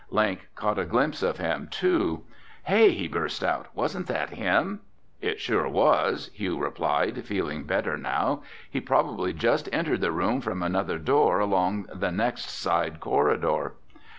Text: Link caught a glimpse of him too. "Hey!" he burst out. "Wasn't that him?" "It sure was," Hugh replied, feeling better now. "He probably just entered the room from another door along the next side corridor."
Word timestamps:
Link 0.09 0.47
caught 0.55 0.79
a 0.79 0.83
glimpse 0.85 1.21
of 1.21 1.37
him 1.37 1.67
too. 1.69 2.23
"Hey!" 2.63 2.89
he 2.89 3.07
burst 3.07 3.43
out. 3.43 3.67
"Wasn't 3.75 4.07
that 4.07 4.31
him?" 4.31 4.79
"It 5.21 5.39
sure 5.39 5.67
was," 5.69 6.31
Hugh 6.33 6.57
replied, 6.57 7.23
feeling 7.23 7.65
better 7.65 7.97
now. 7.99 8.41
"He 8.67 8.81
probably 8.81 9.31
just 9.31 9.69
entered 9.71 10.01
the 10.01 10.11
room 10.11 10.41
from 10.41 10.63
another 10.63 10.97
door 10.97 11.39
along 11.39 11.85
the 11.93 12.09
next 12.09 12.49
side 12.49 12.99
corridor." 12.99 13.73